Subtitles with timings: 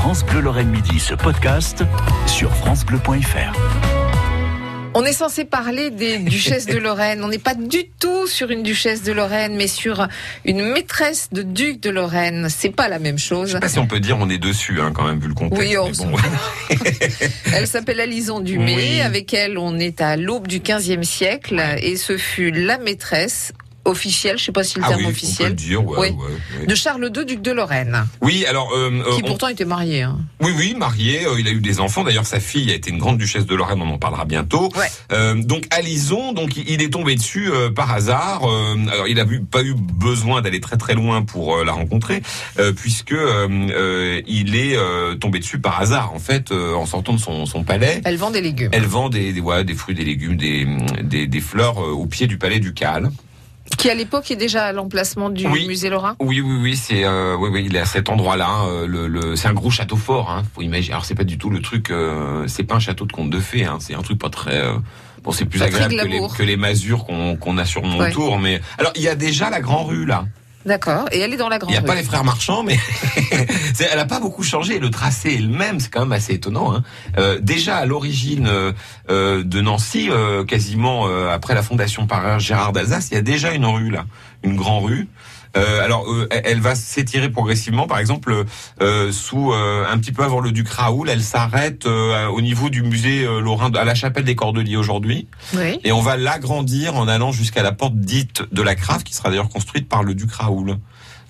[0.00, 1.84] France Bleu Lorraine Midi, ce podcast
[2.26, 3.52] sur francebleu.fr.
[4.94, 7.22] On est censé parler des duchesses de Lorraine.
[7.22, 10.08] On n'est pas du tout sur une duchesse de Lorraine, mais sur
[10.46, 12.46] une maîtresse de duc de Lorraine.
[12.48, 13.48] C'est pas la même chose.
[13.48, 15.34] Je sais pas si on peut dire on est dessus, hein, quand même, vu le
[15.34, 15.68] contexte.
[15.68, 16.16] Oui, on mais s'en bon.
[17.54, 18.74] Elle s'appelle Alison Dumay.
[18.74, 19.00] Oui.
[19.02, 21.62] Avec elle, on est à l'aube du 15e siècle.
[21.82, 23.52] Et ce fut la maîtresse
[23.84, 25.98] officielle, je sais pas si le Ah terme oui, on peut officiel, le dire, ouais,
[25.98, 26.08] Oui.
[26.10, 26.66] ouais, ouais.
[26.66, 30.02] de Charles II, duc de Lorraine, Oui, alors, euh, euh, qui on- pourtant était marié.
[30.02, 30.18] hein.
[30.40, 32.04] oui, oui, marié, euh, il a eu des enfants.
[32.04, 34.70] D'ailleurs, sa fille a été une grande duchesse de Lorraine, on en parlera bientôt.
[35.12, 38.42] Euh, donc, Alison, donc, il- est tombé dessus par hasard.
[38.92, 42.22] Alors, il a eu- pas eu besoin d'aller très très loin pour la rencontrer,
[42.76, 44.76] puisque il est
[45.20, 48.00] tombé dessus par hasard, en fait, en sortant de son, son palais.
[48.04, 48.70] Elle vend des légumes.
[48.72, 50.66] Elle vend des, des, des fruits, des légumes, des,
[51.02, 53.10] des, des fleurs au pied du palais ducal.
[53.78, 55.66] Qui à l'époque est déjà à l'emplacement du Oui.
[55.66, 56.14] musée Lorrain?
[56.20, 58.64] Oui, oui, oui, c'est, euh, oui, oui, il est à cet endroit-là.
[58.66, 60.30] euh, le, le, c'est un gros château fort.
[60.30, 60.92] Hein, faut imaginer.
[60.92, 61.90] Alors c'est pas du tout le truc.
[61.90, 63.64] Euh, c'est pas un château de conte de fées.
[63.64, 64.54] Hein, c'est un truc pas très.
[64.56, 64.74] euh,
[65.24, 66.36] bon, c'est plus agréable que les, glamour.
[66.36, 68.12] que les masures qu'on, qu'on a sur mon Ouais.
[68.12, 68.38] tour.
[68.38, 70.26] Mais alors il y a déjà la Grand Rue là.
[70.66, 71.06] D'accord.
[71.10, 71.86] Et elle est dans la Il grande n'y a rue.
[71.86, 72.78] pas les frères marchands, mais
[73.92, 74.78] elle a pas beaucoup changé.
[74.78, 76.74] Le tracé est le même, c'est quand même assez étonnant.
[76.74, 76.82] Hein.
[77.18, 78.72] Euh, déjà à l'origine euh,
[79.08, 83.22] euh, de Nancy, euh, quasiment euh, après la fondation par Gérard d'Alsace, il y a
[83.22, 84.04] déjà une rue là,
[84.42, 85.08] une grande rue.
[85.56, 87.86] Euh, alors, euh, elle- va s'étirer progressivement.
[87.86, 88.44] Par exemple,
[88.82, 92.68] euh, sous euh, un petit peu avant le Duc Raoul, elle s'arrête euh, au niveau
[92.68, 95.26] du musée euh, Lorrain à la chapelle des Cordeliers aujourd'hui.
[95.54, 95.80] Oui.
[95.82, 99.30] Et on va l'agrandir en allant jusqu'à la porte dite de la Crave, qui sera
[99.30, 100.76] d'ailleurs construite par le duc Raoul.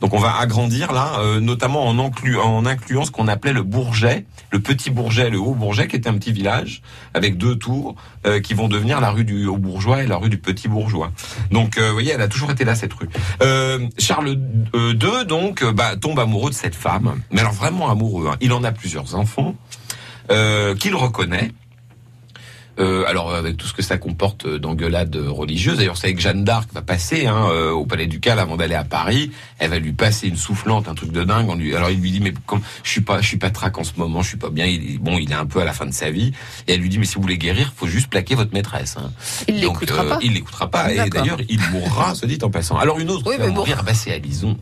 [0.00, 3.62] Donc on va agrandir là, euh, notamment en, inclu- en incluant ce qu'on appelait le
[3.62, 6.80] Bourget, le petit Bourget, le haut Bourget, qui était un petit village
[7.12, 10.30] avec deux tours euh, qui vont devenir la rue du haut bourgeois et la rue
[10.30, 11.12] du petit bourgeois.
[11.50, 13.08] Donc euh, vous voyez, elle a toujours été là cette rue.
[13.42, 14.38] Euh, Charles
[14.74, 18.28] II donc euh, bah, tombe amoureux de cette femme, mais alors vraiment amoureux.
[18.32, 18.36] hein.
[18.40, 19.54] Il en a plusieurs enfants
[20.78, 21.50] qu'il reconnaît.
[22.80, 25.76] Euh, alors avec tout ce que ça comporte euh, d'engueulades euh, religieuses.
[25.78, 28.84] D'ailleurs, c'est avec Jeanne d'Arc va passer hein, euh, au Palais Ducal avant d'aller à
[28.84, 29.30] Paris.
[29.58, 31.46] Elle va lui passer une soufflante, un truc de dingue.
[31.50, 33.76] On lui, alors il lui dit mais comme je suis pas, je suis pas trac
[33.78, 34.64] en ce moment, je suis pas bien.
[34.66, 36.32] Il, est- bon, il est un peu à la fin de sa vie.
[36.66, 38.96] Et elle lui dit mais si vous voulez guérir, faut juste plaquer votre maîtresse.
[38.98, 39.10] Hein.
[39.46, 40.18] Il l'écoutera euh, pas.
[40.22, 40.90] Il l'écoutera pas.
[40.92, 42.78] Et d'ailleurs, il mourra, se dit en passant.
[42.78, 43.56] Alors une autre Oui, va mais bon.
[43.56, 44.56] mourir, bah, c'est Alison.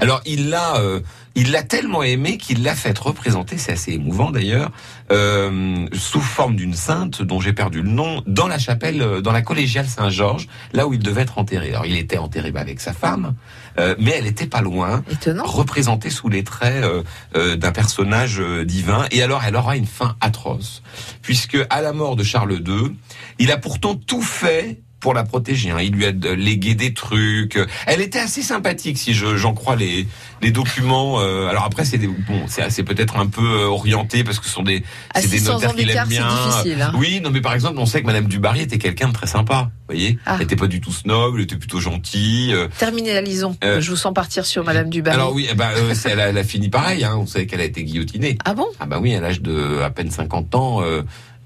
[0.00, 1.00] Alors il l'a, euh,
[1.34, 4.70] il l'a tellement aimé qu'il l'a fait représenter, c'est assez émouvant d'ailleurs,
[5.12, 9.32] euh, sous forme d'une sainte dont j'ai perdu le nom, dans la chapelle, euh, dans
[9.32, 11.70] la collégiale Saint-Georges, là où il devait être enterré.
[11.70, 13.34] Alors il était enterré bah, avec sa femme,
[13.78, 15.44] euh, mais elle était pas loin Étonnant.
[15.44, 17.02] représentée sous les traits euh,
[17.36, 19.06] euh, d'un personnage divin.
[19.10, 20.82] Et alors, elle aura une fin atroce,
[21.22, 22.96] puisque à la mort de Charles II,
[23.38, 25.70] il a pourtant tout fait pour la protéger.
[25.70, 25.78] hein.
[25.80, 27.58] Il lui a légué des trucs.
[27.86, 30.06] Elle était assez sympathique, si je- j'en crois les,
[30.42, 31.20] les documents.
[31.20, 34.62] euh, alors après, c'est bon, c'est peut-être un peu euh, orienté parce que ce sont
[34.62, 34.82] des,
[35.14, 36.28] c'est des 600 notaires qu'il aime bien.
[36.28, 36.82] difficile.
[36.82, 36.92] hein.
[36.96, 39.70] Oui, non, mais par exemple, on sait que Madame Dubarry était quelqu'un de très sympa.
[39.88, 40.34] Vous voyez, Ah.
[40.36, 42.52] elle était pas du tout snob, elle était plutôt gentille.
[42.52, 43.56] euh, Terminez la lison.
[43.64, 45.16] Euh, Je vous sens partir sur Madame Dubarry.
[45.16, 47.04] alors oui, eh ben, euh, elle, a, elle a fini pareil.
[47.04, 47.16] Hein.
[47.18, 48.36] On savait qu'elle a été guillotinée.
[48.44, 48.66] Ah bon?
[48.80, 50.82] Ah bah oui, à l'âge de à peine 50 ans,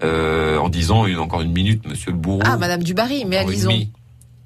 [0.03, 2.43] euh, en disant une, encore une minute, Monsieur le bourreau.
[2.45, 3.71] Ah, Madame Dubarry, mais à Lison.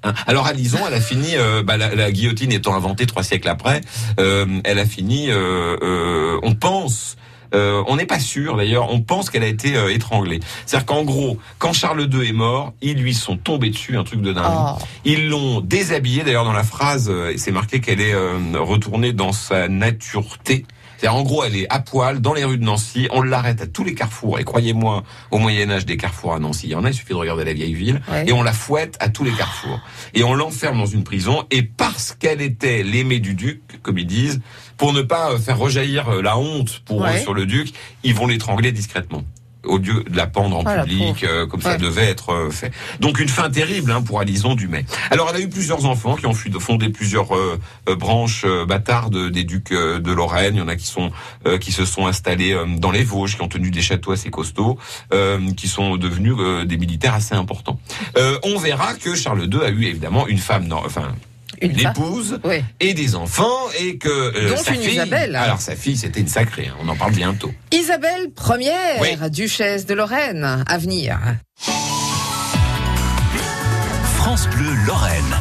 [0.03, 0.13] Hein?
[0.27, 3.49] Alors à Lison, elle a fini, euh, bah, la, la guillotine étant inventée trois siècles
[3.49, 3.81] après,
[4.19, 7.17] euh, elle a fini, euh, on pense,
[7.53, 10.39] on n'est pas sûr d'ailleurs, on pense qu'elle a été étranglée.
[10.65, 14.21] C'est-à-dire qu'en gros, quand Charles II est mort, ils lui sont tombés dessus, un truc
[14.21, 14.75] de dingue.
[14.79, 14.83] Oh.
[15.05, 18.13] Ils l'ont déshabillée, d'ailleurs dans la phrase, c'est marqué qu'elle est
[18.55, 20.65] retournée dans sa natureté.
[21.07, 23.83] En gros, elle est à poil dans les rues de Nancy, on l'arrête à tous
[23.83, 26.93] les carrefours, et croyez-moi, au Moyen-Âge, des carrefours à Nancy, il y en a, il
[26.93, 28.25] suffit de regarder la vieille ville, Ouais.
[28.27, 29.79] et on la fouette à tous les carrefours.
[30.13, 34.07] Et on l'enferme dans une prison, et parce qu'elle était l'aimée du duc, comme ils
[34.07, 34.41] disent,
[34.77, 37.17] pour ne pas euh, faire rejaillir euh, la honte pour Ouais.
[37.17, 39.23] eux sur le duc, ils vont l'étrangler discrètement
[39.67, 42.71] au lieu de la pendre en Ah, public, euh, comme ça devait être euh, fait.
[42.99, 44.85] Donc une fin terrible hein, pour Alison Dumay.
[45.11, 47.59] Alors elle a eu plusieurs enfants qui ont fui- fondé plusieurs euh,
[47.97, 50.55] branches bâtardes des ducs de Lorraine.
[50.55, 51.11] Il y en a qui sont
[51.59, 54.77] qui se sont installés dans les Vosges, qui ont tenu des châteaux assez costauds,
[55.55, 57.79] qui sont devenus des militaires assez importants.
[58.43, 61.13] On verra que Charles II a eu évidemment une femme, non, enfin
[61.61, 62.63] Une épouse Oui.
[62.79, 64.93] et des enfants et que euh, Dont sa une fille.
[64.93, 65.35] Isabelle.
[65.35, 66.67] Alors sa fille, c'était une sacrée.
[66.67, 67.51] hein, on en parle bientôt.
[67.71, 69.17] Isabelle Première, Oui.
[69.31, 71.17] duchesse de Lorraine, à venir.
[74.17, 75.35] France Bleu Lorraine.